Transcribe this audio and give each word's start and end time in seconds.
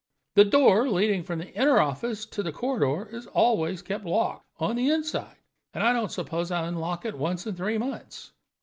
The 0.33 0.45
door 0.45 0.89
leading 0.89 1.21
from 1.21 1.37
the 1.37 1.53
inner 1.53 1.79
office 1.79 2.25
to 2.25 2.41
the 2.41 2.51
corridor 2.51 3.07
is 3.15 3.27
always 3.27 3.83
kept 3.83 4.03
locked 4.03 4.47
on 4.57 4.75
the 4.77 4.89
inside, 4.89 5.37
and 5.75 5.83
I 5.83 5.93
don't 5.93 6.11
suppose 6.11 6.49
I 6.49 6.65
unlock 6.65 7.05
it 7.05 7.19
once 7.19 7.45
in 7.45 7.53
three 7.55 7.77
months. 7.77 8.31